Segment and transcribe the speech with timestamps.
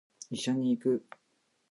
[0.31, 1.05] 医者に行く